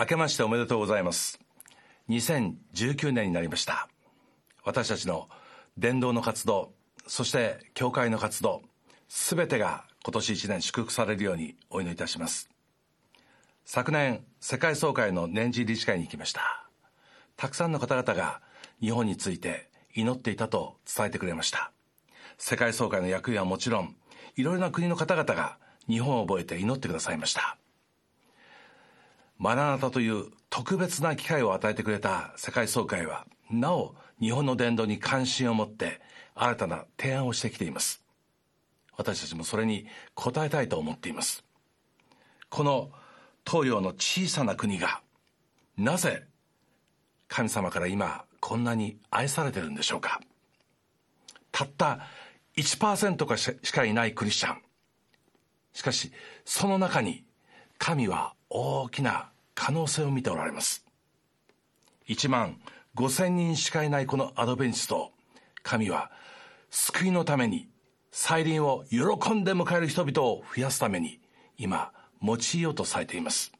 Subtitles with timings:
[0.00, 1.40] 明けましておめでとうございます。
[2.08, 3.88] 2019年になりました。
[4.62, 5.28] 私たちの
[5.76, 6.72] 伝道の活動
[7.08, 8.62] そして教会の活動
[9.08, 12.48] すべてが今年一年祝福されるようにお祈りいたします。
[13.64, 16.68] 昨年世界総会の年次理事会に行きました。
[17.36, 18.40] たくさんの方々が
[18.80, 21.72] 日本について祈っていたと伝えてくれました。
[22.36, 23.96] 世界総会の役員はもちろん
[24.36, 25.58] いろいろな国の方々が
[25.88, 27.57] 日本を覚えて祈ってくださいました。
[29.38, 36.00] マラナタという特別な機会を与えてくれた世界総会はなお日本の伝道に関心を持って
[36.34, 38.02] 新たな提案をしてきています。
[38.96, 41.44] 私たちもそれに応えたいと思っています。
[42.48, 42.90] この
[43.46, 45.02] 東洋の小さな国が
[45.76, 46.24] なぜ
[47.28, 50.20] 神様から今こんなに愛されてるんでしょうか。
[51.52, 52.00] たった
[52.56, 54.62] 1%かしかいないクリスチャン。
[55.72, 56.10] しかし
[56.44, 57.24] その中に
[57.78, 60.84] 神は大きな可能性を見ておられます。
[62.08, 62.58] 1万
[62.94, 65.12] 5000人しかいないこのアドベンチスト。
[65.62, 66.10] 神は
[66.70, 67.68] 救いのために
[68.10, 68.98] 再臨を喜
[69.34, 71.20] んで迎える人々を増やすために
[71.58, 73.52] 今用いようとされています。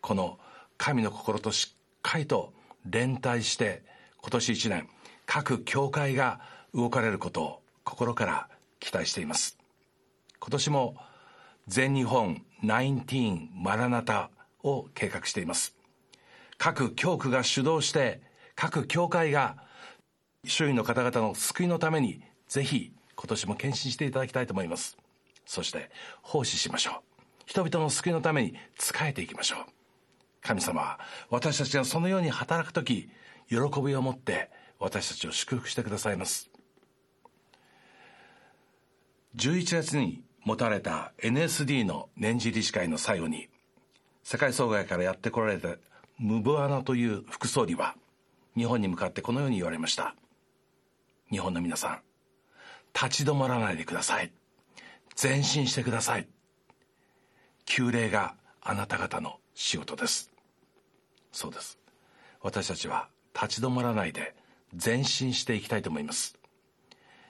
[0.00, 0.38] この
[0.76, 2.52] 神の心としっかりと
[2.84, 3.82] 連帯して
[4.18, 4.88] 今年1年
[5.24, 6.40] 各教会が
[6.74, 8.48] 動かれることを心から
[8.80, 9.58] 期待しています。
[10.38, 10.96] 今年も
[11.68, 14.30] 全日本19マラナタ
[14.62, 15.74] を計画しています。
[16.58, 18.22] 各教区が主導して
[18.54, 19.56] 各教会が
[20.44, 24.96] 周囲の方々の救いのためにぜひ今年も献身していただきたいと思います。
[25.44, 25.90] そして
[26.22, 26.94] 奉仕しましょう。
[27.46, 29.58] 人々の救いのために仕えていきましょう。
[30.42, 33.10] 神様は私たちがそのように働く時
[33.48, 36.48] 喜びを持って私たちを祝福してくださいます。
[39.36, 43.48] 11月に持たれた NSD の年次理事会の最後に
[44.22, 45.70] 世界総会からやってこられた
[46.18, 47.96] ムブアナという副総理は
[48.56, 50.14] 日本に向かってこのように言われました。
[51.32, 52.00] 日本の皆さん
[52.94, 54.30] 立ち止まらないでください。
[55.20, 56.28] 前進してください。
[57.64, 60.30] 旧礼があなた方の仕事です。
[61.32, 61.76] そうです。
[62.40, 64.36] 私たちは立ち止まらないで
[64.72, 66.38] 前進していきたいと思います。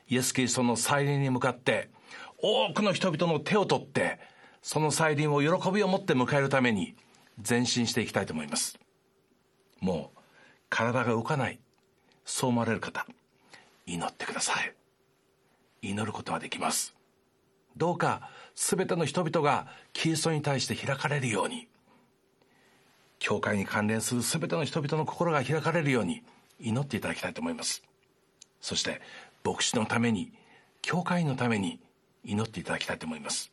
[0.06, 1.88] イエス・キリストの再臨に向かって
[2.38, 4.18] 多くの人々の手を取って
[4.62, 6.94] その再臨を喜びを持って迎えるために
[7.48, 8.78] 前進していきたいと思います。
[9.80, 10.18] もう
[10.68, 11.60] 体が動かない。
[12.24, 13.06] そう思われる方
[13.86, 14.74] 祈ってください。
[15.82, 16.94] 祈ることはできます。
[17.76, 21.68] どうか全ての人々がキリストに対して開かれるように
[23.18, 26.22] 教会に関連する全ての人々の心が開かれるように
[26.58, 27.82] 祈っていただきたいと思います。
[28.60, 29.00] そして
[29.44, 30.32] 牧師のために
[30.82, 31.80] 教会のために
[32.26, 33.50] 祈っていただきたいと思います。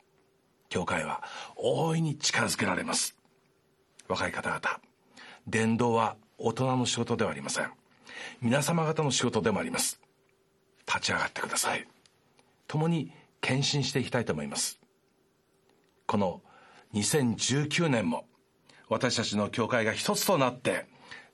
[0.69, 1.23] 教会は
[1.56, 3.16] 大いに力づけられます。
[4.07, 4.61] 若い方々
[5.47, 7.72] 伝道は大人の仕事ではありません。
[8.41, 10.01] 皆様方の仕事でもあります。
[10.88, 11.88] 立ち上がってください。
[12.67, 14.79] 共に献身していきたいと思います。
[16.06, 16.41] この
[16.94, 18.25] 2019年も
[18.89, 20.85] 私たちの教会が一つとなって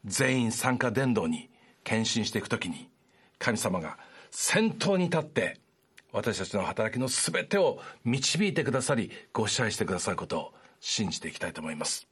[0.05, 1.49] 全員参加伝道に
[1.83, 2.89] 献身していくときに
[3.37, 3.97] 神様が
[4.31, 5.59] 先頭に立って
[6.11, 12.07] 私たちの働きの全てを導いてくださりご支配してくださることを信じていきたいと思います。